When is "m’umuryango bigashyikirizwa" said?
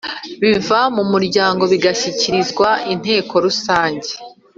0.95-2.69